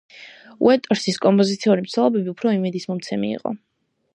[0.67, 3.57] უოტერსის კომპოზიციური მცდელობები უფრო იმედის მომცემი იყო.